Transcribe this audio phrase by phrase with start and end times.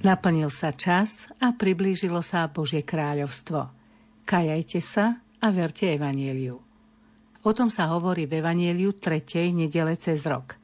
[0.00, 3.68] Naplnil sa čas a priblížilo sa Božie kráľovstvo.
[4.24, 6.56] Kajajte sa a verte Evanieliu.
[7.44, 10.56] O tom sa hovorí v Evanieliu tretej nedele cez rok.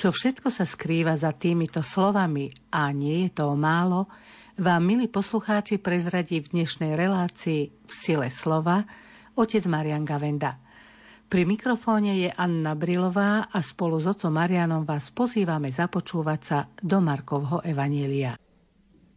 [0.00, 4.08] Čo všetko sa skrýva za týmito slovami, a nie je to málo,
[4.56, 8.80] vám, milí poslucháči, prezradí v dnešnej relácii v sile slova
[9.36, 10.56] otec Marian Gavenda.
[11.28, 17.04] Pri mikrofóne je Anna Brilová a spolu s otcom Marianom vás pozývame započúvať sa do
[17.04, 18.40] Markovho Evanielia.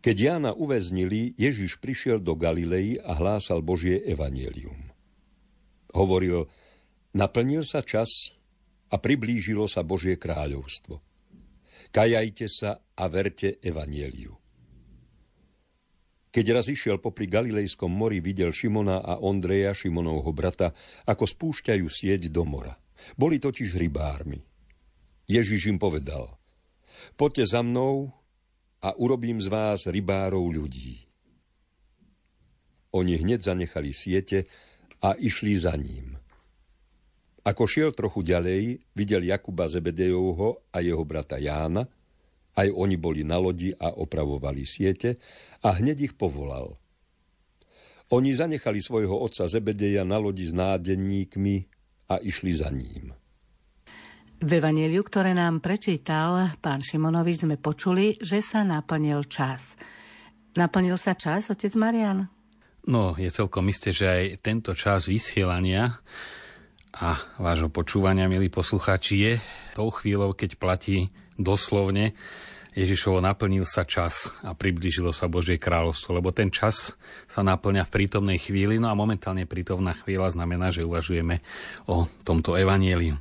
[0.08, 4.88] Keď Jána uväznili, Ježiš prišiel do Galilei a hlásal Božie evanielium.
[5.92, 6.48] Hovoril,
[7.12, 8.32] naplnil sa čas
[8.88, 11.04] a priblížilo sa Božie kráľovstvo.
[11.92, 14.32] Kajajte sa a verte evanieliu.
[16.32, 20.72] Keď raz išiel popri Galilejskom mori, videl Šimona a Ondreja, Šimonovho brata,
[21.04, 22.80] ako spúšťajú sieť do mora.
[23.20, 24.40] Boli totiž rybármi.
[25.28, 26.32] Ježiš im povedal,
[27.20, 28.16] poďte za mnou
[28.82, 31.08] a urobím z vás rybárov ľudí.
[32.94, 34.48] Oni hneď zanechali siete
[35.04, 36.18] a išli za ním.
[37.48, 41.88] Ako šiel trochu ďalej, videl Jakuba Zebedejovho a jeho brata Jána,
[42.58, 45.22] aj oni boli na lodi a opravovali siete
[45.62, 46.76] a hneď ich povolal.
[48.10, 51.56] Oni zanechali svojho otca Zebedeja na lodi s nádenníkmi
[52.08, 53.14] a išli za ním.
[54.38, 59.74] V Evangeliu, ktoré nám prečítal pán Šimonovi, sme počuli, že sa naplnil čas.
[60.54, 62.30] Naplnil sa čas, otec Marian?
[62.86, 65.98] No, je celkom isté, že aj tento čas vysielania
[66.94, 69.34] a vášho počúvania, milí poslucháči, je
[69.74, 72.14] tou chvíľou, keď platí doslovne
[72.78, 76.94] Ježišovo naplnil sa čas a priblížilo sa Božie kráľovstvo, lebo ten čas
[77.26, 81.42] sa naplňa v prítomnej chvíli, no a momentálne prítomná chvíľa znamená, že uvažujeme
[81.90, 83.18] o tomto evanieliu.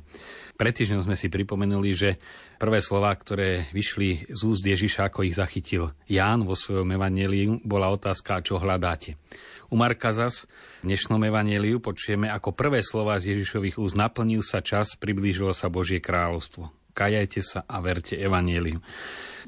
[0.57, 2.17] Pred týždňom sme si pripomenuli, že
[2.57, 7.93] prvé slova, ktoré vyšli z úst Ježiša, ako ich zachytil Ján vo svojom evaneliu, bola
[7.93, 9.21] otázka, čo hľadáte.
[9.69, 10.49] U Marka zas
[10.81, 15.69] v dnešnom evaneliu počujeme, ako prvé slova z Ježišových úst naplnil sa čas, priblížilo sa
[15.69, 16.73] Božie kráľovstvo.
[16.97, 18.81] Kajajte sa a verte evaneliu.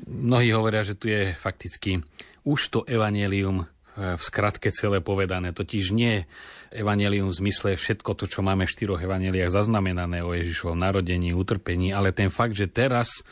[0.06, 2.06] Mnohí hovoria, že tu je fakticky
[2.46, 3.66] už to evanelium
[4.00, 5.52] v skratke celé povedané.
[5.52, 6.24] Totiž nie
[6.72, 11.92] evanelium v zmysle všetko to, čo máme v štyroch evaneliách zaznamenané o Ježišovom narodení, utrpení,
[11.92, 13.28] ale ten fakt, že teraz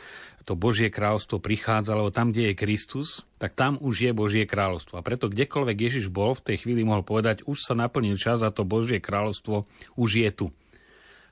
[0.48, 4.96] to Božie kráľovstvo prichádzalo tam, kde je Kristus, tak tam už je Božie kráľovstvo.
[4.96, 8.48] A preto kdekoľvek Ježiš bol, v tej chvíli mohol povedať, už sa naplnil čas a
[8.48, 9.68] to Božie kráľovstvo
[10.00, 10.46] už je tu.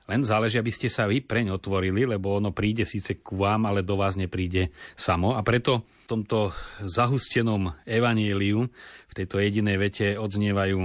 [0.07, 3.83] Len záleží, aby ste sa vy preň otvorili, lebo ono príde síce k vám, ale
[3.83, 5.35] do vás nepríde samo.
[5.35, 8.71] A preto v tomto zahustenom evaníliu,
[9.11, 10.79] v tejto jedinej vete odznievajú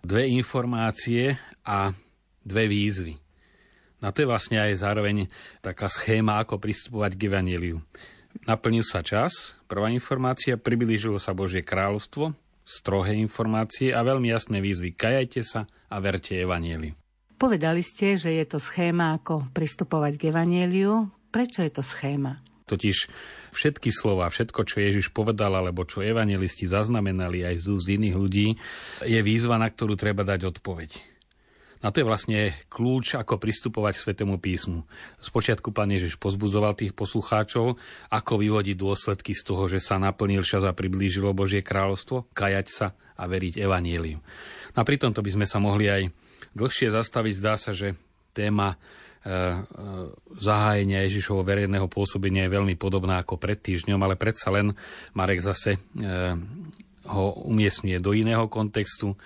[0.00, 1.36] dve informácie
[1.68, 1.92] a
[2.40, 3.20] dve výzvy.
[4.00, 5.28] Na to je vlastne aj zároveň
[5.60, 7.84] taká schéma, ako pristupovať k evaníliu.
[8.48, 12.32] Naplnil sa čas, prvá informácia, priblížilo sa Božie kráľovstvo,
[12.64, 14.96] strohé informácie a veľmi jasné výzvy.
[14.96, 16.96] Kajajte sa a verte evaníliu.
[17.40, 21.08] Povedali ste, že je to schéma, ako pristupovať k Evangeliu.
[21.32, 22.44] Prečo je to schéma?
[22.68, 23.08] Totiž
[23.56, 28.60] všetky slova, všetko, čo Ježiš povedal, alebo čo evangelisti zaznamenali aj z úst iných ľudí,
[29.02, 31.00] je výzva, na ktorú treba dať odpoveď.
[31.80, 34.84] A to je vlastne kľúč, ako pristupovať k Svetému písmu.
[35.24, 37.80] Spočiatku pán Ježiš pozbudzoval tých poslucháčov,
[38.12, 42.92] ako vyvodiť dôsledky z toho, že sa naplnil čas a priblížilo Božie kráľovstvo, kajať sa
[43.16, 44.20] a veriť evaníliu.
[44.76, 46.02] A pri tomto by sme sa mohli aj
[46.54, 47.34] dlhšie zastaviť.
[47.36, 47.96] Zdá sa, že
[48.32, 49.34] téma e, e,
[50.38, 54.72] zahájenia Ježišovho verejného pôsobenia je veľmi podobná ako pred týždňom, ale predsa len
[55.12, 55.80] Marek zase e,
[57.10, 59.18] ho umiestňuje do iného kontextu.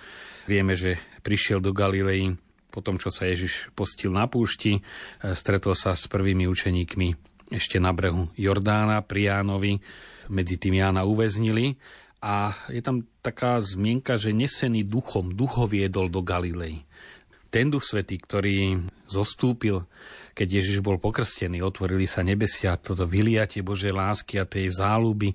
[0.49, 2.33] Vieme, že prišiel do Galilei
[2.69, 4.83] po tom, čo sa Ježiš postil na púšti,
[5.23, 7.15] stretol sa s prvými učeníkmi
[7.55, 9.79] ešte na brehu Jordána pri Jánovi,
[10.27, 11.79] medzi tým Jána uväznili
[12.19, 16.83] a je tam taká zmienka, že nesený duchom, ducho viedol do Galilei
[17.55, 19.87] ten duch svetý, ktorý zostúpil,
[20.35, 25.31] keď Ježiš bol pokrstený, otvorili sa nebesia, toto vyliatie Božej lásky a tej záľuby,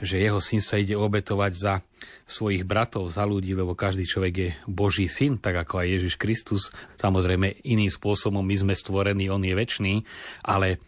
[0.00, 1.84] že jeho syn sa ide obetovať za
[2.24, 6.72] svojich bratov, za ľudí, lebo každý človek je Boží syn, tak ako aj Ježiš Kristus.
[6.96, 10.00] Samozrejme, iným spôsobom my sme stvorení, on je väčší,
[10.48, 10.80] ale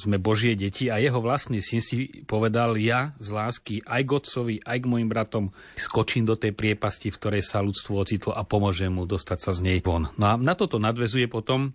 [0.00, 4.54] sme Božie deti a jeho vlastný syn si povedal, ja z lásky aj k otcovi,
[4.62, 5.44] aj k mojim bratom
[5.78, 9.60] skočím do tej priepasti, v ktorej sa ľudstvo ocitlo a pomôžem mu dostať sa z
[9.62, 10.10] nej von.
[10.18, 11.70] No a na toto nadvezuje potom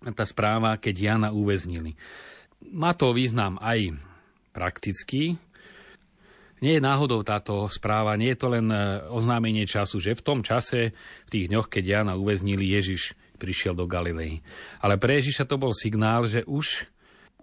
[0.00, 1.96] tá správa, keď Jana uväznili.
[2.72, 3.96] Má to význam aj
[4.52, 5.36] praktický,
[6.64, 10.40] nie je náhodou táto správa, nie je to len e, oznámenie času, že v tom
[10.40, 10.96] čase,
[11.28, 14.40] v tých dňoch, keď Jana uväznili, Ježiš prišiel do Galilei.
[14.80, 16.88] Ale pre Ježiša to bol signál, že už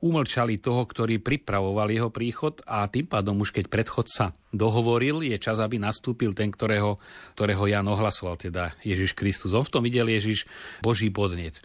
[0.01, 5.62] umlčali toho, ktorý pripravoval jeho príchod a tým pádom už keď predchodca dohovoril, je čas,
[5.62, 6.98] aby nastúpil ten, ktorého,
[7.38, 9.53] ktorého Jan ohlasoval, teda Ježiš Kristus.
[9.53, 10.50] On v tom videl Ježiš
[10.81, 11.62] Boží podnec.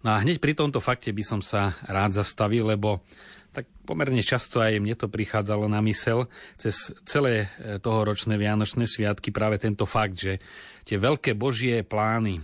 [0.00, 3.04] No a hneď pri tomto fakte by som sa rád zastavil, lebo
[3.50, 9.34] tak pomerne často aj mne to prichádzalo na mysel cez celé e, tohoročné Vianočné sviatky
[9.34, 10.38] práve tento fakt, že
[10.86, 12.38] tie veľké Božie plány,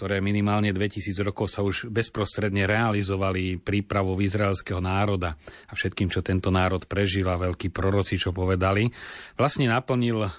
[0.00, 5.36] ktoré minimálne 2000 rokov sa už bezprostredne realizovali prípravou izraelského národa
[5.68, 8.88] a všetkým, čo tento národ prežil a veľkí proroci, čo povedali,
[9.36, 10.30] vlastne naplnil e,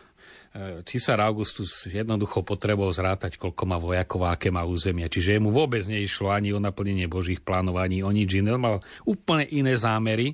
[0.82, 5.06] Cisár Augustus jednoducho potreboval zrátať, koľko má vojakov a aké má územia.
[5.06, 8.58] Čiže mu vôbec neišlo ani o naplnenie Božích plánov, ani o nič iné.
[8.58, 10.34] Mal úplne iné zámery.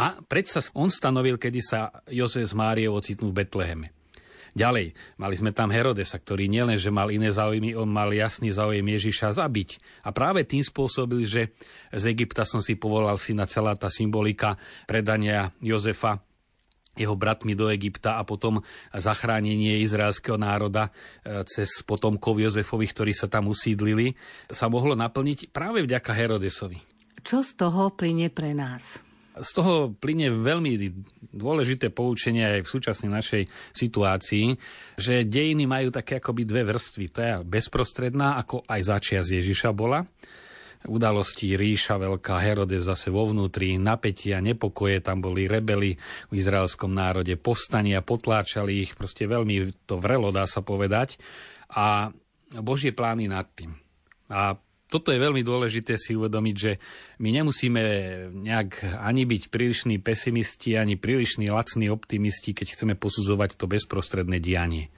[0.00, 3.95] A predsa on stanovil, kedy sa Jozef s Máriou ocitnú v Betleheme.
[4.56, 8.88] Ďalej, mali sme tam Herodesa, ktorý nielen, že mal iné záujmy, on mal jasný záujem
[8.88, 10.00] Ježiša zabiť.
[10.00, 11.52] A práve tým spôsobil, že
[11.92, 14.56] z Egypta som si povolal syna celá tá symbolika
[14.88, 16.24] predania Jozefa
[16.96, 18.64] jeho bratmi do Egypta a potom
[18.96, 24.16] zachránenie izraelského národa e, cez potomkov Jozefových, ktorí sa tam usídlili,
[24.48, 26.80] sa mohlo naplniť práve vďaka Herodesovi.
[27.20, 29.04] Čo z toho plyne pre nás?
[29.36, 30.72] Z toho plyne veľmi
[31.36, 33.42] dôležité poučenie aj v súčasnej našej
[33.76, 34.56] situácii,
[34.96, 37.06] že dejiny majú také akoby dve vrstvy.
[37.12, 40.08] Je bezprostredná, ako aj začias Ježiša bola.
[40.86, 45.98] Udalosti ríša veľká, Herodes zase vo vnútri, napätia, nepokoje, tam boli rebeli
[46.30, 51.18] v izraelskom národe, povstania, potláčali ich, proste veľmi to vrelo, dá sa povedať.
[51.74, 52.14] A
[52.62, 53.74] Božie plány nad tým.
[54.30, 54.54] A
[54.86, 56.72] toto je veľmi dôležité si uvedomiť, že
[57.18, 57.82] my nemusíme
[58.30, 64.94] nejak ani byť prílišní pesimisti, ani prílišní lacní optimisti, keď chceme posudzovať to bezprostredné dianie.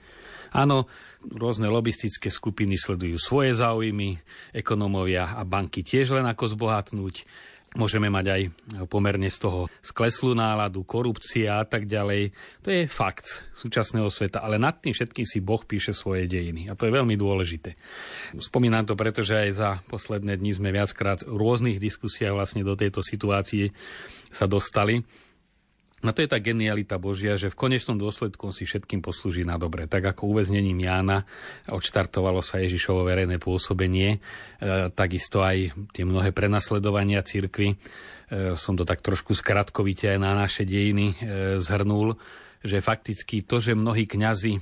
[0.53, 0.89] Áno,
[1.25, 4.17] rôzne lobistické skupiny sledujú svoje záujmy,
[4.53, 7.25] ekonómovia a banky tiež len ako zbohatnúť.
[7.77, 8.41] Môžeme mať aj
[8.89, 12.33] pomerne z toho skleslú náladu, korupcia a tak ďalej.
[12.65, 16.65] To je fakt súčasného sveta, ale nad tým všetkým si Boh píše svoje dejiny.
[16.65, 17.77] A to je veľmi dôležité.
[18.41, 23.05] Spomínam to, pretože aj za posledné dni sme viackrát v rôznych diskusiách vlastne do tejto
[23.05, 23.69] situácie
[24.33, 25.05] sa dostali.
[25.99, 29.83] No to je tá genialita Božia, že v konečnom dôsledku si všetkým poslúži na dobre.
[29.83, 31.27] Tak ako uväznením Jána
[31.67, 34.19] odštartovalo sa Ježišovo verejné pôsobenie, e,
[34.95, 37.75] takisto aj tie mnohé prenasledovania církvy.
[37.75, 37.75] E,
[38.55, 41.15] som to tak trošku skratkovite aj na naše dejiny e,
[41.59, 42.15] zhrnul,
[42.63, 44.59] že fakticky to, že mnohí kňazi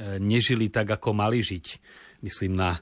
[0.00, 1.66] nežili tak, ako mali žiť,
[2.24, 2.80] myslím na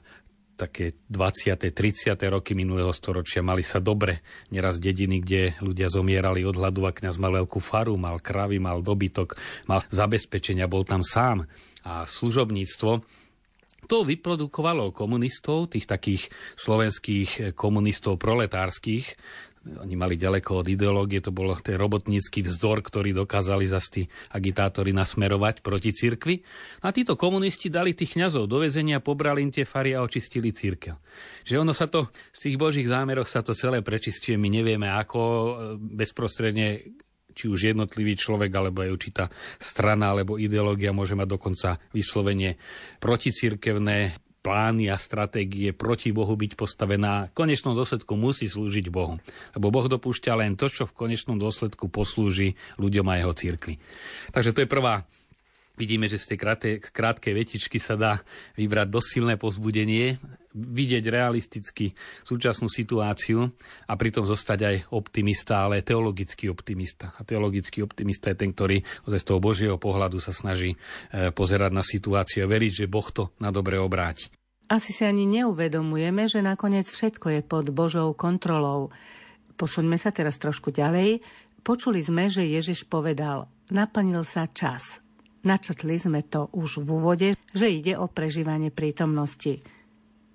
[0.59, 1.55] také 20.
[1.71, 2.19] 30.
[2.27, 4.19] roky minulého storočia mali sa dobre.
[4.51, 8.83] Neraz dediny, kde ľudia zomierali od hladu a kňaz mal veľkú faru, mal kravy, mal
[8.83, 9.39] dobytok,
[9.71, 11.47] mal zabezpečenia, bol tam sám.
[11.87, 12.91] A služobníctvo
[13.89, 16.29] to vyprodukovalo komunistov, tých takých
[16.59, 19.17] slovenských komunistov proletárskych,
[19.77, 24.89] oni mali ďaleko od ideológie, to bol ten robotnícky vzdor, ktorý dokázali zase tí agitátori
[24.95, 26.41] nasmerovať proti cirkvi.
[26.81, 30.97] A títo komunisti dali tých kňazov do väzenia, pobrali im tie fary a očistili církev.
[31.45, 35.21] Že ono sa to, z tých božích zámeroch sa to celé prečistuje, my nevieme ako
[35.21, 36.81] e, bezprostredne
[37.29, 39.23] či už jednotlivý človek, alebo aj určitá
[39.61, 42.59] strana, alebo ideológia môže mať dokonca vyslovene
[42.99, 49.21] proticirkevné plány a stratégie proti Bohu byť postavená, v konečnom dôsledku musí slúžiť Bohu.
[49.53, 53.77] Lebo Boh dopúšťa len to, čo v konečnom dôsledku poslúži ľuďom a jeho církvi.
[54.33, 55.05] Takže to je prvá
[55.79, 58.19] Vidíme, že z tej krátkej, krátkej vetičky sa dá
[58.59, 60.19] vybrať dosť silné pozbudenie,
[60.51, 61.95] vidieť realisticky
[62.27, 63.47] súčasnú situáciu
[63.87, 67.15] a pritom zostať aj optimista, ale teologický optimista.
[67.15, 71.85] A teologický optimista je ten, ktorý z toho Božieho pohľadu sa snaží e, pozerať na
[71.85, 74.27] situáciu a veriť, že Boh to na dobre obráti.
[74.69, 78.93] Asi si ani neuvedomujeme, že nakoniec všetko je pod Božou kontrolou.
[79.57, 81.25] Posuňme sa teraz trošku ďalej.
[81.65, 85.01] Počuli sme, že Ježiš povedal, naplnil sa čas,
[85.39, 89.63] Načetli sme to už v úvode, že ide o prežívanie prítomnosti.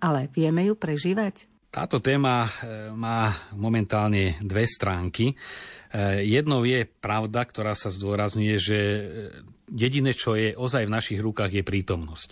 [0.01, 1.45] Ale vieme ju prežívať?
[1.69, 2.51] Táto téma e,
[2.95, 5.35] má momentálne dve stránky.
[5.35, 5.35] E,
[6.25, 9.03] jednou je pravda, ktorá sa zdôrazňuje, že e,
[9.75, 12.31] jediné, čo je ozaj v našich rukách, je prítomnosť.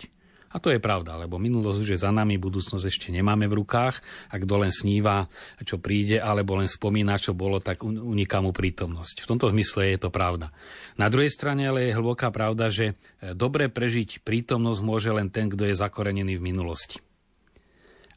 [0.53, 3.99] A to je pravda, lebo minulosť už je za nami, budúcnosť ešte nemáme v rukách.
[4.29, 5.25] A kto len sníva,
[5.65, 9.25] čo príde, alebo len spomína, čo bolo, tak uniká mu prítomnosť.
[9.25, 10.53] V tomto zmysle je to pravda.
[11.01, 15.49] Na druhej strane ale je hlboká pravda, že e, dobre prežiť prítomnosť môže len ten,
[15.49, 17.01] kto je zakorenený v minulosti.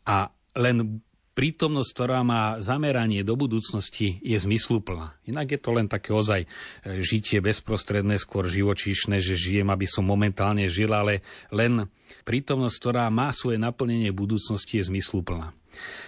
[0.04, 1.00] A len
[1.36, 5.12] prítomnosť, ktorá má zameranie do budúcnosti, je zmysluplná.
[5.28, 6.48] Inak je to len také ozaj e,
[7.04, 11.20] žitie bezprostredné, skôr živočíšne, že žijem, aby som momentálne žil, ale
[11.52, 11.92] len
[12.24, 15.52] prítomnosť, ktorá má svoje naplnenie budúcnosti, je zmysluplná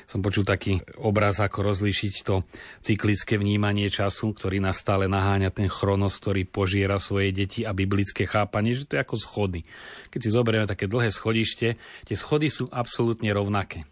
[0.08, 2.40] som počul taký obraz, ako rozlíšiť to
[2.80, 8.24] cyklické vnímanie času, ktorý nás stále naháňa ten chronos, ktorý požiera svoje deti a biblické
[8.24, 9.60] chápanie, že to je ako schody.
[10.08, 13.84] Keď si zoberieme také dlhé schodište, tie schody sú absolútne rovnaké.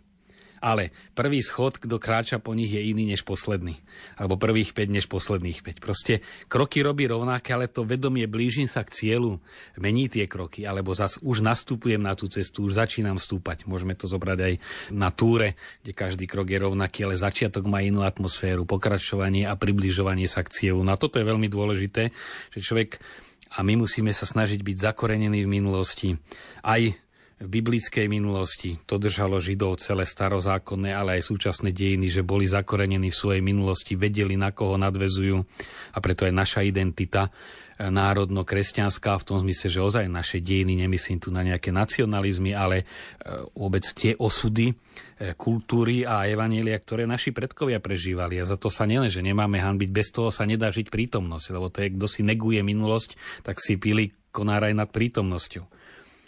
[0.67, 3.79] Ale prvý schod, kto kráča po nich, je iný než posledný.
[4.19, 5.79] Alebo prvých 5 než posledných 5.
[5.79, 9.39] Proste kroky robí rovnaké, ale to vedomie blížim sa k cieľu,
[9.79, 13.63] mení tie kroky, alebo zas už nastupujem na tú cestu, už začínam stúpať.
[13.71, 14.55] Môžeme to zobrať aj
[14.91, 15.55] na túre,
[15.87, 20.51] kde každý krok je rovnaký, ale začiatok má inú atmosféru, pokračovanie a približovanie sa k
[20.51, 20.83] cieľu.
[20.83, 22.11] Na toto je veľmi dôležité,
[22.51, 22.99] že človek
[23.55, 26.19] a my musíme sa snažiť byť zakorenení v minulosti.
[26.67, 26.83] Aj
[27.37, 28.81] v biblickej minulosti.
[28.89, 33.93] To držalo Židov celé starozákonné, ale aj súčasné dejiny, že boli zakorenení v svojej minulosti,
[33.93, 35.37] vedeli, na koho nadvezujú
[35.93, 41.21] a preto je naša identita e, národno-kresťanská v tom zmysle, že ozaj naše dejiny, nemyslím
[41.21, 42.85] tu na nejaké nacionalizmy, ale e,
[43.53, 44.75] vôbec tie osudy e,
[45.37, 48.41] kultúry a evanielia, ktoré naši predkovia prežívali.
[48.41, 51.69] A za to sa nielen, že nemáme hanbiť, bez toho sa nedá žiť prítomnosť, lebo
[51.69, 55.77] to je, kto si neguje minulosť, tak si pili konár aj nad prítomnosťou.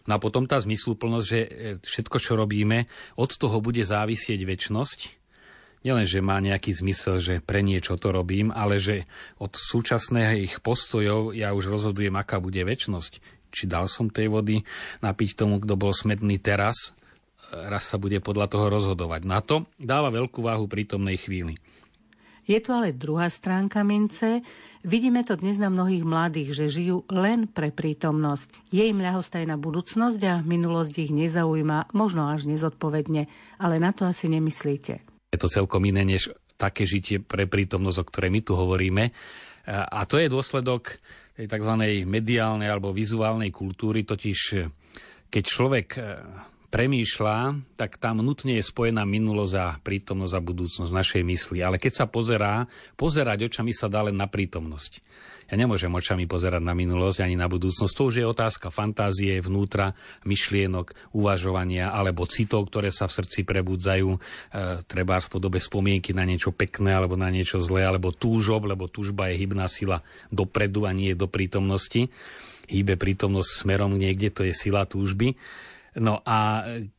[0.09, 1.49] No a potom tá zmysluplnosť, že e,
[1.85, 2.89] všetko, čo robíme,
[3.21, 4.99] od toho bude závisieť väčnosť.
[5.85, 9.07] Nielen, že má nejaký zmysel, že pre niečo to robím, ale že
[9.39, 13.21] od súčasných postojov ja už rozhodujem, aká bude väčnosť.
[13.53, 14.65] Či dal som tej vody
[15.05, 16.97] napiť tomu, kto bol smedný teraz,
[17.53, 19.29] e, raz sa bude podľa toho rozhodovať.
[19.29, 21.61] Na to dáva veľkú váhu prítomnej chvíli.
[22.49, 24.41] Je tu ale druhá stránka mince.
[24.81, 28.73] Vidíme to dnes na mnohých mladých, že žijú len pre prítomnosť.
[28.73, 33.29] Je im ľahostajná budúcnosť a minulosť ich nezaujíma, možno až nezodpovedne,
[33.61, 35.05] ale na to asi nemyslíte.
[35.29, 39.13] Je to celkom iné než také žitie pre prítomnosť, o ktorej my tu hovoríme.
[39.69, 40.97] A to je dôsledok
[41.37, 41.73] tej tzv.
[42.09, 44.41] mediálnej alebo vizuálnej kultúry, totiž
[45.29, 45.89] keď človek
[46.69, 47.37] premýšľa,
[47.81, 51.65] tak tam nutne je spojená minulosť a prítomnosť a budúcnosť našej mysli.
[51.65, 52.69] Ale keď sa pozerá,
[53.01, 55.01] pozerať očami sa dá len na prítomnosť.
[55.49, 57.95] Ja nemôžem očami pozerať na minulosť ani na budúcnosť.
[57.97, 59.97] To už je otázka fantázie, vnútra,
[60.29, 64.19] myšlienok, uvažovania alebo citov, ktoré sa v srdci prebudzajú, e,
[64.85, 69.33] treba v podobe spomienky na niečo pekné alebo na niečo zlé, alebo túžob, lebo túžba
[69.33, 72.13] je hybná sila dopredu a nie do prítomnosti.
[72.69, 75.33] Hýbe prítomnosť smerom niekde, to je sila túžby.
[75.97, 76.91] No a e,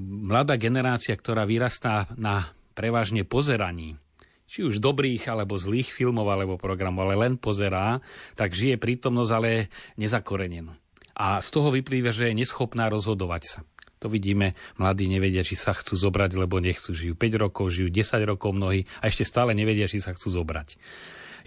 [0.00, 4.00] mladá generácia, ktorá vyrastá na prevažne pozeraní,
[4.46, 7.98] či už dobrých alebo zlých filmov alebo programov, ale len pozerá,
[8.38, 9.68] tak žije prítomnosť, ale
[9.98, 10.72] nezakorenenú.
[11.16, 13.60] A z toho vyplýva, že je neschopná rozhodovať sa.
[14.04, 16.92] To vidíme, mladí nevedia, či sa chcú zobrať, lebo nechcú.
[16.92, 20.76] Žijú 5 rokov, žijú 10 rokov mnohí a ešte stále nevedia, či sa chcú zobrať.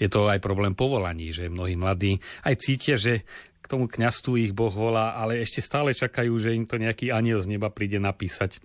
[0.01, 3.21] Je to aj problém povolaní, že mnohí mladí aj cítia, že
[3.65, 7.51] tomu kňastvu ich Boh volá, ale ešte stále čakajú, že im to nejaký aniel z
[7.51, 8.61] neba príde napísať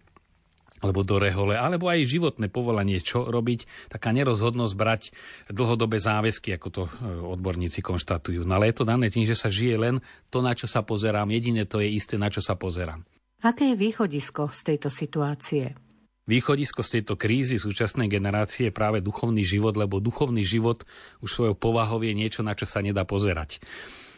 [0.84, 5.02] alebo do rehole, alebo aj životné povolanie, čo robiť, taká nerozhodnosť brať
[5.48, 6.90] dlhodobé záväzky, ako to e,
[7.24, 8.44] odborníci konštatujú.
[8.44, 11.32] No ale je to dané tým, že sa žije len to, na čo sa pozerám.
[11.32, 13.00] Jediné to je isté, na čo sa pozerám.
[13.40, 15.72] Aké je východisko z tejto situácie?
[16.24, 20.88] Východisko z tejto krízy súčasnej generácie je práve duchovný život, lebo duchovný život
[21.20, 23.60] už svojou povahou je niečo, na čo sa nedá pozerať.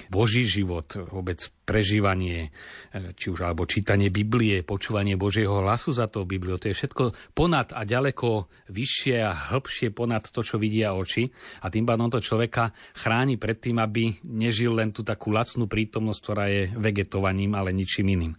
[0.08, 2.50] Boží život, vôbec prežívanie,
[2.94, 7.34] e, či už alebo čítanie Biblie, počúvanie Božieho hlasu za to Bibliu, to je všetko
[7.34, 11.28] ponad a ďaleko vyššie a hĺbšie ponad to, čo vidia oči.
[11.62, 16.20] A tým pádom to človeka chráni pred tým, aby nežil len tú takú lacnú prítomnosť,
[16.22, 18.32] ktorá je vegetovaním, ale ničím iným.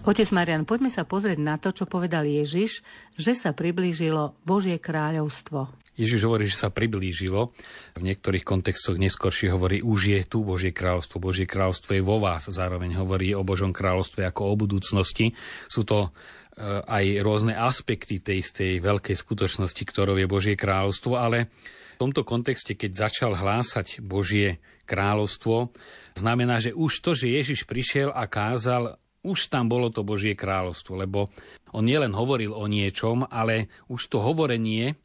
[0.00, 2.80] Otec Marian, poďme sa pozrieť na to, čo povedal Ježiš,
[3.20, 5.68] že sa priblížilo Božie kráľovstvo.
[6.00, 7.52] Ježiš hovorí, že sa priblížilo.
[7.92, 11.20] V niektorých kontextoch neskôršie hovorí, už je tu Božie kráľovstvo.
[11.20, 12.48] Božie kráľovstvo je vo vás.
[12.48, 15.36] Zároveň hovorí o Božom kráľovstve ako o budúcnosti.
[15.68, 21.52] Sú to eh, aj rôzne aspekty tej istej veľkej skutočnosti, ktorou je Božie kráľovstvo, ale
[22.00, 25.76] v tomto kontexte, keď začal hlásať Božie kráľovstvo,
[26.16, 30.96] znamená, že už to, že Ježiš prišiel a kázal už tam bolo to Božie kráľovstvo,
[30.96, 31.28] lebo
[31.70, 34.96] on nielen hovoril o niečom, ale už to hovorenie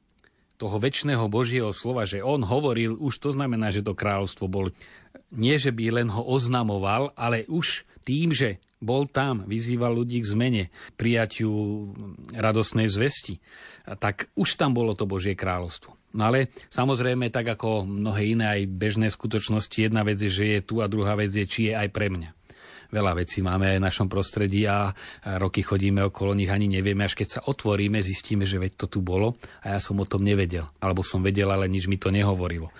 [0.56, 4.72] toho väčšného Božieho slova, že on hovoril, už to znamená, že to kráľovstvo bol
[5.36, 10.30] nie, že by len ho oznamoval, ale už tým, že bol tam, vyzýval ľudí k
[10.32, 10.64] zmene,
[10.96, 11.92] prijatiu
[12.32, 13.42] radosnej zvesti,
[14.00, 15.92] tak už tam bolo to Božie kráľovstvo.
[16.16, 20.60] No ale samozrejme, tak ako mnohé iné aj bežné skutočnosti, jedna vec je, že je
[20.64, 22.45] tu a druhá vec je, či je aj pre mňa
[22.96, 24.96] veľa vecí máme aj v našom prostredí a
[25.36, 29.00] roky chodíme okolo nich, ani nevieme, až keď sa otvoríme, zistíme, že veď to tu
[29.04, 30.72] bolo a ja som o tom nevedel.
[30.80, 32.72] Alebo som vedel, ale nič mi to nehovorilo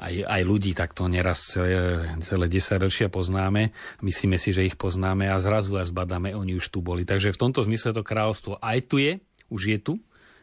[0.00, 5.28] aj, aj ľudí takto neraz celé, celé 10 ročia poznáme, myslíme si, že ich poznáme
[5.28, 7.04] a zrazu až zbadáme, oni už tu boli.
[7.04, 9.20] Takže v tomto zmysle to kráľovstvo aj tu je,
[9.52, 9.94] už je tu,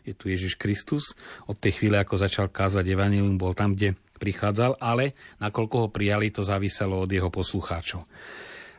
[0.06, 1.18] je tu Ježiš Kristus.
[1.50, 6.32] Od tej chvíle, ako začal kázať Evangelium, bol tam, kde prichádzal, ale nakoľko ho prijali,
[6.32, 8.06] to záviselo od jeho poslucháčov.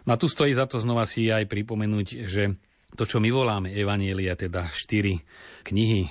[0.08, 2.56] No a tu stojí za to znova si aj pripomenúť, že
[2.96, 5.20] to, čo my voláme Evanielia, teda štyri
[5.68, 6.08] knihy,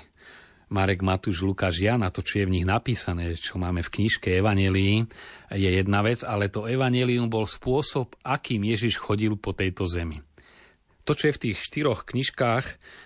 [0.70, 4.38] Marek, Matúš, Lukáš, Jan a to, čo je v nich napísané, čo máme v knižke
[4.38, 5.02] Evanelii,
[5.50, 10.27] je jedna vec, ale to Evangelium bol spôsob, akým Ježiš chodil po tejto zemi
[11.08, 12.66] to, čo je v tých štyroch knižkách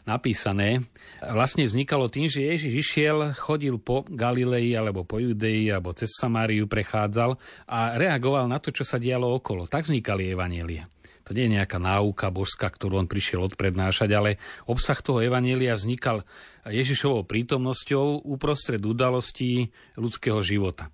[0.10, 0.82] napísané,
[1.22, 6.66] vlastne vznikalo tým, že Ježiš išiel, chodil po Galilei alebo po Judei alebo cez Samáriu
[6.66, 7.38] prechádzal
[7.70, 9.70] a reagoval na to, čo sa dialo okolo.
[9.70, 10.90] Tak vznikali evanielie.
[11.30, 16.26] To nie je nejaká náuka božská, ktorú on prišiel odprednášať, ale obsah toho evanielia vznikal
[16.66, 20.90] Ježišovou prítomnosťou uprostred udalostí ľudského života.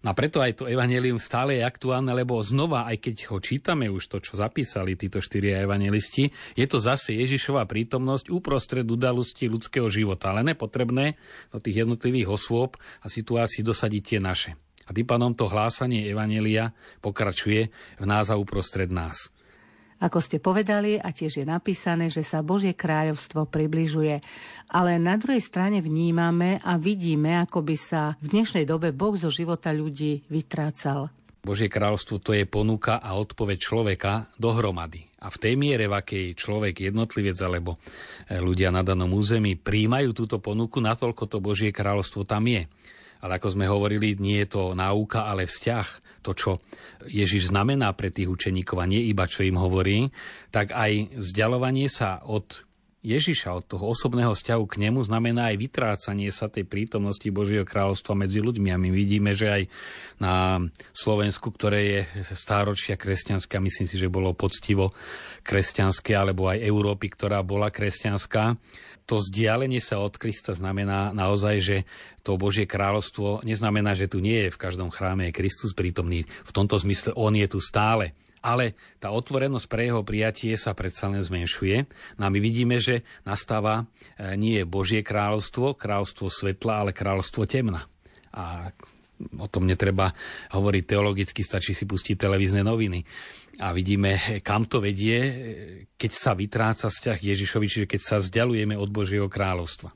[0.00, 4.08] A preto aj to evanelium stále je aktuálne, lebo znova, aj keď ho čítame už
[4.08, 10.32] to, čo zapísali títo štyria evangelisti, je to zase Ježišova prítomnosť uprostred udalosti ľudského života,
[10.32, 11.20] ale nepotrebné
[11.52, 14.56] do tých jednotlivých osôb a situácií dosadiť tie naše.
[14.88, 16.72] A tým pánom to hlásanie evanelia
[17.04, 17.68] pokračuje
[18.00, 19.28] v nás a uprostred nás.
[20.00, 24.24] Ako ste povedali, a tiež je napísané, že sa Božie kráľovstvo približuje.
[24.72, 29.28] Ale na druhej strane vnímame a vidíme, ako by sa v dnešnej dobe Boh zo
[29.28, 31.12] života ľudí vytrácal.
[31.40, 35.08] Božie kráľovstvo to je ponuka a odpoveď človeka dohromady.
[35.20, 40.16] A v tej miere, v akej človek, jednotlivec alebo e, ľudia na danom území príjmajú
[40.16, 42.68] túto ponuku, natoľko to Božie kráľovstvo tam je.
[43.20, 45.86] Ale ako sme hovorili, nie je to náuka, ale vzťah.
[46.20, 46.60] To, čo
[47.08, 50.12] Ježiš znamená pre tých učeníkov a nie iba, čo im hovorí,
[50.52, 52.68] tak aj vzdialovanie sa od
[53.00, 58.12] Ježiša, od toho osobného vzťahu k nemu, znamená aj vytrácanie sa tej prítomnosti Božieho kráľovstva
[58.12, 58.68] medzi ľuďmi.
[58.68, 59.62] A my vidíme, že aj
[60.20, 60.60] na
[60.92, 62.00] Slovensku, ktoré je
[62.36, 64.92] stáročia kresťanské, a myslím si, že bolo poctivo
[65.40, 68.60] kresťanské, alebo aj Európy, ktorá bola kresťanská,
[69.08, 71.76] to vzdialenie sa od Krista znamená naozaj, že
[72.22, 76.30] to Božie kráľovstvo neznamená, že tu nie je v každom chráme je Kristus prítomný.
[76.46, 78.14] V tomto zmysle on je tu stále.
[78.40, 81.84] Ale tá otvorenosť pre jeho prijatie sa predsa len zmenšuje.
[82.16, 83.84] No a my vidíme, že nastáva
[84.16, 87.84] e, nie Božie kráľovstvo, kráľovstvo svetla, ale kráľovstvo temna.
[88.32, 88.72] A
[89.36, 90.08] o tom netreba
[90.56, 93.04] hovoriť teologicky, stačí si pustiť televízne noviny.
[93.60, 95.20] A vidíme, kam to vedie,
[96.00, 99.92] keď sa vytráca vzťah Ježišovi, čiže keď sa vzdialujeme od Božieho kráľovstva.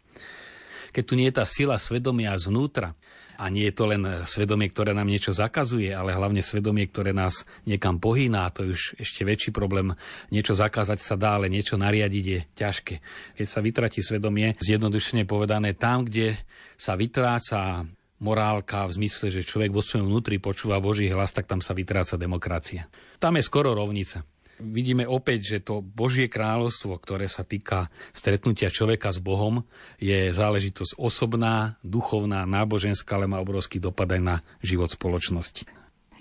[0.92, 2.92] Keď tu nie je tá sila svedomia zvnútra,
[3.38, 7.42] a nie je to len svedomie, ktoré nám niečo zakazuje, ale hlavne svedomie, ktoré nás
[7.66, 8.50] niekam pohýná.
[8.54, 9.94] To je už ešte väčší problém.
[10.30, 12.94] Niečo zakázať sa dá, ale niečo nariadiť je ťažké.
[13.38, 16.38] Keď sa vytratí svedomie, zjednodušene povedané, tam, kde
[16.74, 17.86] sa vytráca
[18.22, 22.16] morálka v zmysle, že človek vo svojom vnútri počúva Boží hlas, tak tam sa vytráca
[22.16, 22.88] demokracia.
[23.20, 24.24] Tam je skoro rovnica.
[24.62, 29.66] Vidíme opäť, že to Božie kráľovstvo, ktoré sa týka stretnutia človeka s Bohom,
[29.98, 35.66] je záležitosť osobná, duchovná, náboženská, ale má obrovský dopad aj na život spoločnosti.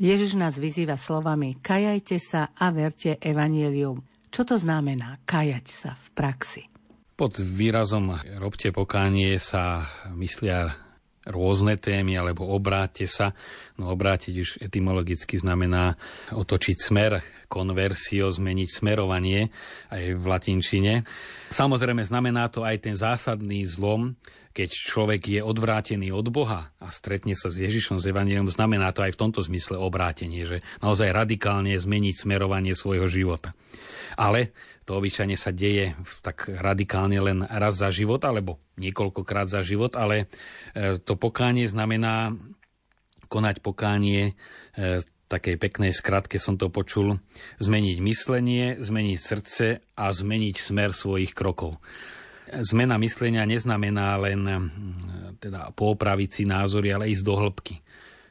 [0.02, 4.02] Ježiš nás vyzýva slovami kajajte sa a verte evanielium.
[4.34, 6.64] Čo to znamená kajať sa v praxi?
[7.14, 9.86] Pod výrazom robte pokánie sa
[10.18, 10.74] myslia
[11.28, 13.32] rôzne témy, alebo obráte sa.
[13.80, 15.96] No obrátiť už etymologicky znamená
[16.32, 17.12] otočiť smer,
[17.54, 19.54] konversio, zmeniť smerovanie
[19.94, 20.94] aj v latinčine.
[21.54, 24.18] Samozrejme znamená to aj ten zásadný zlom,
[24.54, 29.02] keď človek je odvrátený od Boha a stretne sa s Ježišom z Evangelium, znamená to
[29.02, 33.54] aj v tomto zmysle obrátenie, že naozaj radikálne zmeniť smerovanie svojho života.
[34.14, 34.54] Ale
[34.84, 40.28] to obyčajne sa deje tak radikálne len raz za život, alebo niekoľkokrát za život, ale
[40.76, 42.36] e, to pokánie znamená
[43.32, 44.36] konať pokánie
[44.76, 45.02] e,
[45.34, 47.18] takej peknej skratke som to počul,
[47.58, 49.66] zmeniť myslenie, zmeniť srdce
[49.98, 51.82] a zmeniť smer svojich krokov.
[52.54, 54.46] Zmena myslenia neznamená len
[55.42, 57.82] teda poopraviť si názory, ale ísť do hĺbky.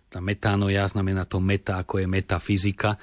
[0.06, 3.00] Tá metánoja znamená to meta, ako je metafyzika,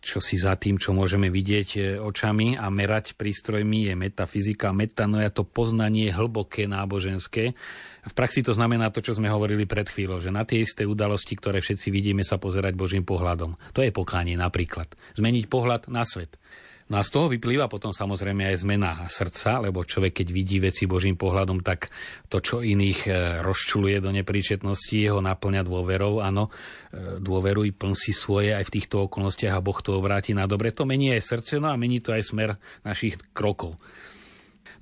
[0.00, 4.72] čo si za tým, čo môžeme vidieť e, očami a merať prístrojmi, je metafyzika.
[4.72, 7.52] Metanoja to poznanie hlboké náboženské.
[8.00, 11.36] V praxi to znamená to, čo sme hovorili pred chvíľou, že na tie isté udalosti,
[11.36, 13.60] ktoré všetci vidíme, sa pozerať Božím pohľadom.
[13.76, 14.88] To je pokánie napríklad.
[15.20, 16.40] Zmeniť pohľad na svet.
[16.90, 20.90] No a z toho vyplýva potom samozrejme aj zmena srdca, lebo človek, keď vidí veci
[20.90, 21.86] Božím pohľadom, tak
[22.26, 23.10] to, čo iných e,
[23.46, 26.18] rozčuluje do nepríčetnosti, jeho naplňa dôverou.
[26.18, 26.50] Áno,
[26.90, 30.74] e, dôveruj, pln si svoje aj v týchto okolnostiach a Boh to obráti na dobre.
[30.74, 33.78] To mení aj srdce, no a mení to aj smer našich krokov.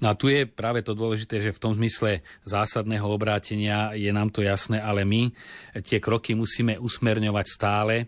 [0.01, 4.33] No a tu je práve to dôležité, že v tom zmysle zásadného obrátenia je nám
[4.33, 5.29] to jasné, ale my
[5.85, 8.05] tie kroky musíme usmerňovať stále, e,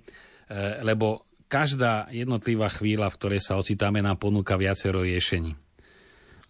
[0.81, 5.59] lebo každá jednotlivá chvíľa, v ktorej sa ocitáme, nám ponúka viacero riešení.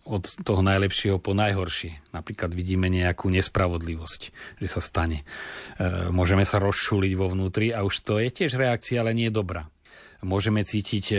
[0.05, 2.13] Od toho najlepšieho po najhoršie.
[2.13, 4.21] Napríklad vidíme nejakú nespravodlivosť,
[4.61, 5.25] že sa stane.
[5.81, 9.39] E, môžeme sa rozšuliť vo vnútri a už to je tiež reakcia, ale nie je
[9.41, 9.69] dobrá.
[10.21, 11.17] Môžeme cítiť e,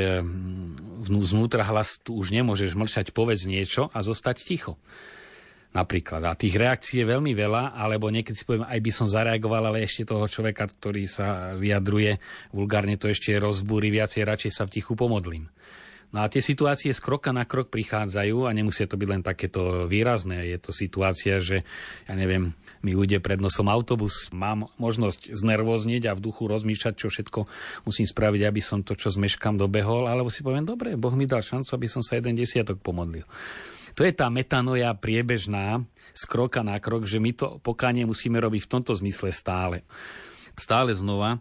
[1.09, 4.77] vnútra hlas, tu už nemôžeš mlčať, povedz niečo a zostať ticho
[5.71, 6.21] napríklad.
[6.27, 9.87] A tých reakcií je veľmi veľa, alebo niekedy si poviem, aj by som zareagoval, ale
[9.87, 12.19] ešte toho človeka, ktorý sa vyjadruje,
[12.51, 15.47] vulgárne to ešte rozbúri viacej, radšej sa v tichu pomodlím.
[16.11, 19.87] No a tie situácie z kroka na krok prichádzajú a nemusia to byť len takéto
[19.87, 20.43] výrazné.
[20.43, 21.63] Je to situácia, že,
[22.03, 22.51] ja neviem,
[22.83, 27.47] mi ujde pred nosom autobus, mám možnosť znervozniť a v duchu rozmýšľať, čo všetko
[27.87, 31.47] musím spraviť, aby som to, čo zmeškam, dobehol, alebo si poviem, dobre, Boh mi dal
[31.47, 33.23] šancu, aby som sa jeden desiatok pomodlil.
[33.95, 38.67] To je tá metanoja priebežná z kroka na krok, že my to pokánie musíme robiť
[38.67, 39.83] v tomto zmysle stále.
[40.55, 41.39] Stále znova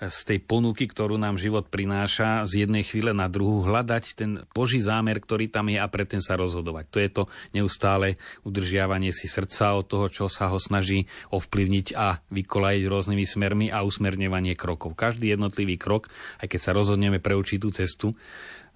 [0.00, 4.80] z tej ponuky, ktorú nám život prináša, z jednej chvíle na druhú hľadať ten Boží
[4.80, 6.84] zámer, ktorý tam je a pre ten sa rozhodovať.
[6.88, 7.22] To je to
[7.52, 8.16] neustále
[8.48, 11.04] udržiavanie si srdca od toho, čo sa ho snaží
[11.36, 14.96] ovplyvniť a vykolajiť rôznymi smermi a usmerňovanie krokov.
[14.96, 16.08] Každý jednotlivý krok,
[16.40, 18.16] aj keď sa rozhodneme pre určitú cestu,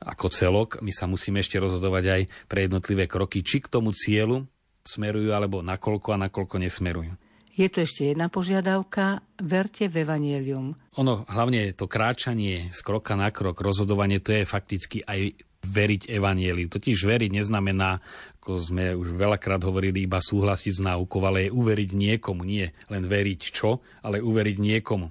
[0.01, 4.49] ako celok, my sa musíme ešte rozhodovať aj pre jednotlivé kroky, či k tomu cieľu
[4.85, 7.13] smerujú, alebo nakoľko a nakoľko nesmerujú.
[7.55, 9.23] Je tu ešte jedna požiadavka.
[9.39, 10.75] Verte v Evangelium.
[10.99, 16.69] Ono, hlavne to kráčanie z kroka na krok, rozhodovanie, to je fakticky aj veriť Evangeliu.
[16.69, 18.03] Totiž veriť neznamená,
[18.43, 23.05] ako sme už veľakrát hovorili, iba súhlasiť s náukou, ale je uveriť niekomu, nie len
[23.09, 25.09] veriť čo, ale uveriť niekomu.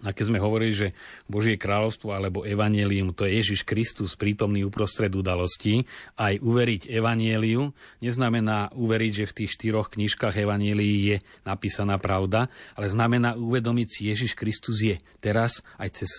[0.00, 0.88] A keď sme hovorili, že
[1.28, 5.84] Božie kráľovstvo alebo evanelium to je Ježiš Kristus prítomný uprostred udalostí,
[6.16, 7.68] aj uveriť evanieliu
[8.00, 14.00] neznamená uveriť, že v tých štyroch knižkách evanielii je napísaná pravda, ale znamená uvedomiť si,
[14.08, 16.10] Ježiš Kristus je teraz aj cez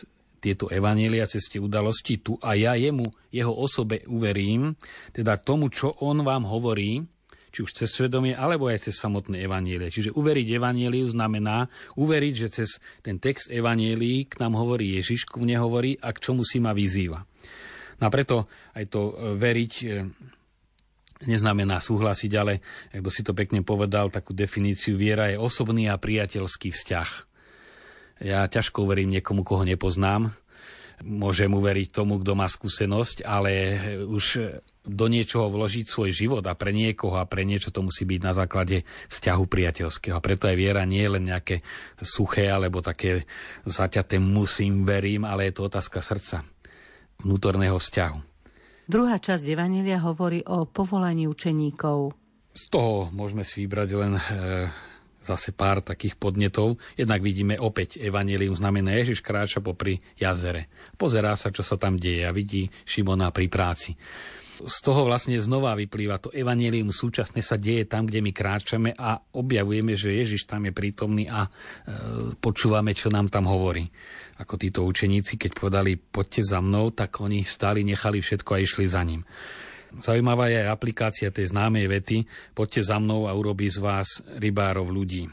[0.42, 4.74] tieto evanielia, cez tie udalosti tu a ja jemu, jeho osobe uverím,
[5.14, 7.06] teda tomu, čo on vám hovorí,
[7.52, 9.92] či už cez svedomie, alebo aj cez samotné evanielie.
[9.92, 11.68] Čiže uveriť evanieliu znamená
[12.00, 12.70] uveriť, že cez
[13.04, 16.72] ten text evanielii k nám hovorí Ježiš, ku mne hovorí a k čomu si ma
[16.72, 17.20] vyzýva.
[18.00, 19.86] No a preto aj to e, veriť e,
[21.30, 22.64] neznamená súhlasiť, ale,
[22.96, 27.10] ako si to pekne povedal, takú definíciu viera je osobný a priateľský vzťah.
[28.22, 30.34] Ja ťažko verím niekomu, koho nepoznám,
[31.04, 33.52] môžem uveriť tomu, kto má skúsenosť, ale
[34.06, 34.26] už
[34.82, 38.34] do niečoho vložiť svoj život a pre niekoho a pre niečo to musí byť na
[38.34, 38.82] základe
[39.14, 40.18] vzťahu priateľského.
[40.18, 41.62] A preto aj viera nie je len nejaké
[42.02, 43.30] suché alebo také
[43.66, 46.42] zaťaté musím, verím, ale je to otázka srdca,
[47.22, 48.20] vnútorného vzťahu.
[48.90, 52.18] Druhá časť Evanília hovorí o povolaní učeníkov.
[52.52, 54.22] Z toho môžeme si vybrať len e,
[55.22, 56.78] zase pár takých podnetov.
[56.98, 60.68] Jednak vidíme opäť Evangelium znamená Ježiš kráča popri jazere.
[60.98, 63.94] Pozerá sa, čo sa tam deje a vidí Šimona pri práci.
[64.62, 69.18] Z toho vlastne znova vyplýva to evanelium súčasne sa deje tam, kde my kráčame a
[69.34, 71.50] objavujeme, že Ježiš tam je prítomný a e,
[72.38, 73.90] počúvame, čo nám tam hovorí.
[74.38, 78.86] Ako títo učeníci, keď povedali poďte za mnou, tak oni stali, nechali všetko a išli
[78.86, 79.26] za ním.
[80.00, 82.18] Zaujímavá je aj aplikácia tej známej vety
[82.56, 85.28] Poďte za mnou a urobí z vás rybárov ľudí.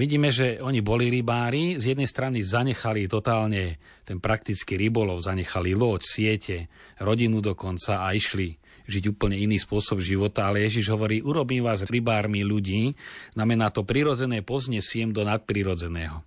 [0.00, 3.76] vidíme, že oni boli rybári, z jednej strany zanechali totálne
[4.08, 6.56] ten praktický rybolov, zanechali loď, siete,
[6.96, 8.56] rodinu dokonca a išli
[8.90, 12.96] žiť úplne iný spôsob života, ale Ježiš hovorí, urobím vás rybármi ľudí,
[13.36, 16.24] znamená to prirodzené poznesiem do nadprirodzeného.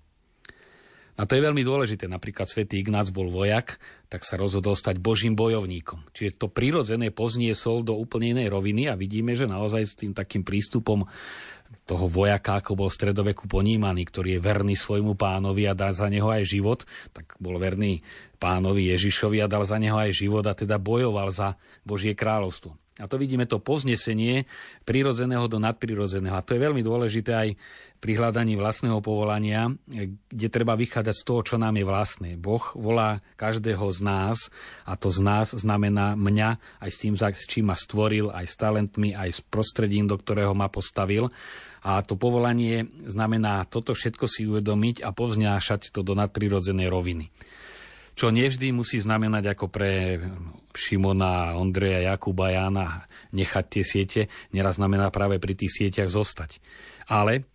[1.13, 2.09] A to je veľmi dôležité.
[2.09, 3.77] Napríklad svätý Ignác bol vojak,
[4.13, 6.13] tak sa rozhodol stať božím bojovníkom.
[6.13, 10.45] Čiže to prirodzené pozniesol do úplne inej roviny a vidíme, že naozaj s tým takým
[10.45, 11.09] prístupom
[11.89, 16.05] toho vojaka, ako bol v stredoveku ponímaný, ktorý je verný svojmu pánovi a dá za
[16.13, 18.05] neho aj život, tak bol verný
[18.37, 22.82] pánovi Ježišovi a dal za neho aj život a teda bojoval za Božie kráľovstvo.
[23.01, 24.45] A to vidíme to poznesenie
[24.85, 26.37] prirodzeného do nadprirodzeného.
[26.37, 27.49] A to je veľmi dôležité aj
[27.97, 29.73] pri hľadaní vlastného povolania,
[30.29, 32.29] kde treba vychádzať z toho, čo nám je vlastné.
[32.37, 34.37] Boh volá každého z nás
[34.85, 38.55] a to z nás znamená mňa aj s tým, s čím ma stvoril, aj s
[38.61, 41.33] talentmi, aj s prostredím, do ktorého ma postavil.
[41.81, 47.33] A to povolanie znamená toto všetko si uvedomiť a povznášať to do nadprirodzenej roviny
[48.13, 50.21] čo nevždy musí znamenať ako pre
[50.73, 54.21] Šimona, Ondreja, Jakuba, Jána nechať tie siete,
[54.53, 56.61] neraz znamená práve pri tých sieťach zostať.
[57.09, 57.45] Ale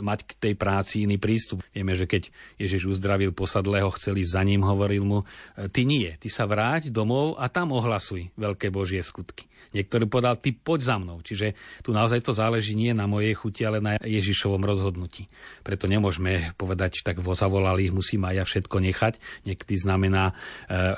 [0.00, 1.60] mať k tej práci iný prístup.
[1.72, 6.32] Vieme, že keď Ježiš uzdravil posadlého, chceli za ním, hovoril mu, e, ty nie, ty
[6.32, 9.44] sa vráť domov a tam ohlasuj veľké Božie skutky.
[9.76, 11.20] Niektorý povedal, ty poď za mnou.
[11.20, 11.52] Čiže
[11.84, 15.28] tu naozaj to záleží nie na mojej chuti, ale na Ježišovom rozhodnutí.
[15.60, 19.14] Preto nemôžeme povedať, tak vo zavolali, musím aj ja všetko nechať.
[19.44, 20.34] Niekedy znamená e,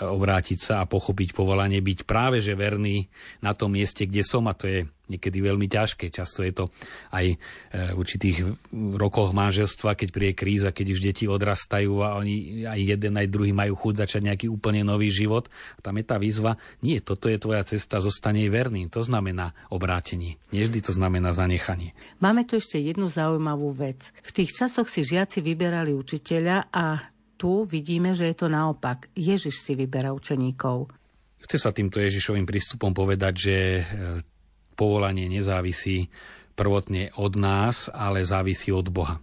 [0.07, 3.11] obrátiť sa a pochopiť povolanie, byť práve že verný
[3.43, 6.13] na tom mieste, kde som a to je niekedy veľmi ťažké.
[6.13, 6.65] Často je to
[7.13, 7.37] aj e,
[7.93, 8.37] v určitých
[8.97, 13.53] rokoch manželstva, keď príde kríza, keď už deti odrastajú a oni aj jeden, aj druhý
[13.53, 15.49] majú chuť začať nejaký úplne nový život.
[15.81, 18.89] Tam je tá výzva, nie, toto je tvoja cesta, zostane verný.
[18.93, 20.41] To znamená obrátenie.
[20.55, 21.93] Nie vždy to znamená zanechanie.
[22.21, 24.13] Máme tu ešte jednu zaujímavú vec.
[24.25, 27.03] V tých časoch si žiaci vyberali učiteľa a
[27.39, 29.07] tu vidíme, že je to naopak.
[29.15, 30.91] Ježiš si vyberá učeníkov.
[31.39, 33.83] Chce sa týmto Ježišovým prístupom povedať, že e,
[34.79, 36.07] povolanie nezávisí
[36.55, 39.19] prvotne od nás, ale závisí od Boha.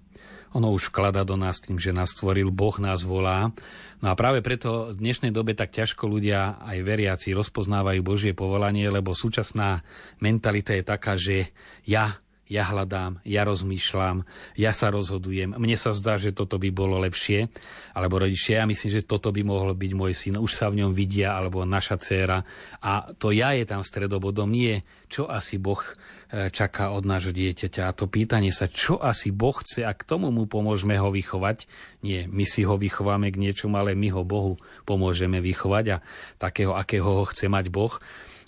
[0.56, 3.52] Ono už vklada do nás tým, že nás stvoril, Boh nás volá.
[4.00, 8.88] No a práve preto v dnešnej dobe tak ťažko ľudia, aj veriaci, rozpoznávajú Božie povolanie,
[8.88, 9.84] lebo súčasná
[10.24, 11.52] mentalita je taká, že
[11.84, 14.21] ja ja hľadám, ja rozmýšľam,
[14.53, 17.49] ja sa rozhodujem, mne sa zdá, že toto by bolo lepšie,
[17.97, 20.93] alebo rodičia, ja myslím, že toto by mohol byť môj syn, už sa v ňom
[20.93, 22.45] vidia, alebo naša dcéra.
[22.86, 27.81] A to ja je tam stredobodom, nie čo asi Boh e, čaká od nášho dieťaťa.
[27.88, 31.69] A to pýtanie sa, čo asi Boh chce a k tomu mu pomôžeme ho vychovať.
[32.03, 35.97] Nie, my si ho vychováme k niečomu, ale my ho Bohu pomôžeme vychovať a
[36.38, 37.95] takého, akého ho chce mať Boh.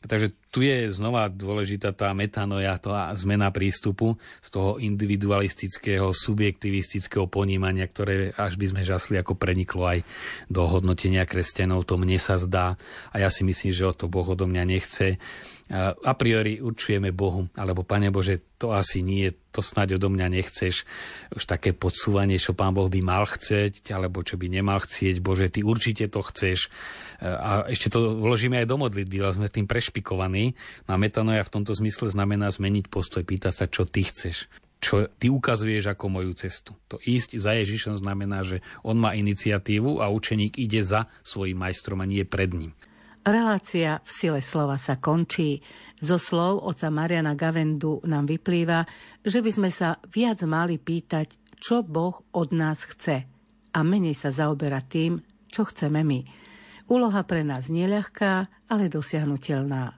[0.08, 7.86] Takže tu je znova dôležitá tá metanoja, tá zmena prístupu z toho individualistického, subjektivistického ponímania,
[7.86, 10.08] ktoré až by sme žasli, ako preniklo aj
[10.48, 11.86] do hodnotenia kresťanov.
[11.86, 12.80] To mne sa zdá
[13.12, 15.20] a ja si myslím, že o to Boh odo mňa nechce
[15.76, 20.88] a priori určujeme Bohu, alebo Pane Bože, to asi nie, to snáď odo mňa nechceš.
[21.36, 25.20] Už také podsúvanie, čo Pán Boh by mal chceť, alebo čo by nemal chcieť.
[25.20, 26.72] Bože, Ty určite to chceš.
[27.20, 30.56] A ešte to vložíme aj do modlitby, ale sme tým prešpikovaní.
[30.88, 35.10] No a metanoja v tomto zmysle znamená zmeniť postoj, pýtať sa, čo Ty chceš čo
[35.18, 36.78] ty ukazuješ ako moju cestu.
[36.94, 41.98] To ísť za Ježišom znamená, že on má iniciatívu a učeník ide za svojim majstrom
[41.98, 42.78] a nie pred ním.
[43.28, 45.60] Relácia v sile slova sa končí.
[46.00, 48.88] Zo slov oca Mariana Gavendu nám vyplýva,
[49.20, 53.28] že by sme sa viac mali pýtať, čo Boh od nás chce
[53.76, 55.20] a menej sa zaoberať tým,
[55.52, 56.20] čo chceme my.
[56.88, 59.92] Úloha pre nás neľahká, ale dosiahnutelná.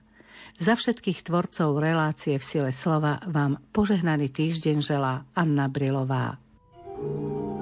[0.57, 6.41] Za všetkých tvorcov relácie v sile slova vám požehnaný týždeň želá Anna Brilová.
[6.99, 7.58] thank you